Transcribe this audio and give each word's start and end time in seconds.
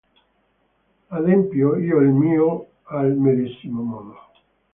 Adempio 1.11 1.75
io 1.77 1.99
il 1.99 2.07
mio 2.09 2.47
al 2.85 3.15
medesimo 3.15 3.83
modo. 3.83 4.15